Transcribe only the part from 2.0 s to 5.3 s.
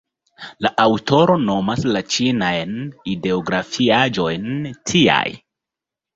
ĉinajn ideografiaĵojn tiaj.